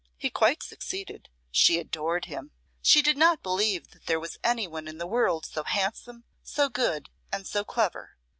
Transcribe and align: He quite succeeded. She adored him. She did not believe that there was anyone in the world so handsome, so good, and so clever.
He 0.17 0.31
quite 0.31 0.63
succeeded. 0.63 1.29
She 1.51 1.77
adored 1.77 2.25
him. 2.25 2.49
She 2.81 3.03
did 3.03 3.17
not 3.17 3.43
believe 3.43 3.91
that 3.91 4.07
there 4.07 4.19
was 4.19 4.39
anyone 4.43 4.87
in 4.87 4.97
the 4.97 5.05
world 5.05 5.45
so 5.45 5.61
handsome, 5.63 6.23
so 6.41 6.69
good, 6.69 7.11
and 7.31 7.45
so 7.45 7.63
clever. 7.63 8.15